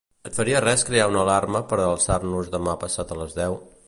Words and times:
Et 0.27 0.37
faria 0.37 0.61
res 0.63 0.85
crear 0.87 1.05
una 1.11 1.19
alarma 1.25 1.61
per 1.73 1.79
alçar-nos 1.83 2.49
demà 2.57 2.75
passat 2.85 3.13
a 3.13 3.19
les 3.21 3.37
deu? 3.43 3.59